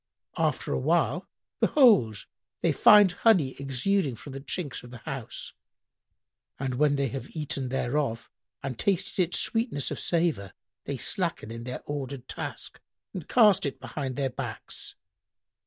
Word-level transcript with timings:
After 0.37 0.73
awhile, 0.73 1.27
behold, 1.59 2.25
they 2.61 2.71
find 2.71 3.11
honey 3.11 3.49
exuding 3.59 4.15
from 4.15 4.33
the 4.33 4.41
chinks 4.41 4.81
of 4.81 4.89
the 4.89 4.97
house,[FN#102] 4.97 5.55
and 6.65 6.73
when 6.79 6.95
they 6.95 7.09
have 7.09 7.35
eaten 7.35 7.69
thereof 7.69 8.27
and 8.63 8.79
tasted 8.79 9.21
its 9.21 9.39
sweetness 9.39 9.91
of 9.91 9.99
savour, 9.99 10.53
they 10.85 10.97
slacken 10.97 11.51
in 11.51 11.65
their 11.65 11.83
ordered 11.85 12.27
task 12.27 12.81
and 13.13 13.27
cast 13.27 13.63
it 13.63 13.79
behind 13.79 14.15
their 14.15 14.31
backs. 14.31 14.95